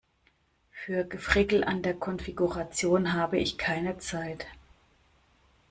Für 0.71 1.03
Gefrickel 1.05 1.63
an 1.63 1.83
der 1.83 1.93
Konfiguration 1.93 3.13
habe 3.13 3.37
ich 3.37 3.59
keine 3.59 3.99
Zeit. 3.99 4.47